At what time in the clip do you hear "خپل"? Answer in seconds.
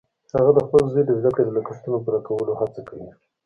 0.65-0.83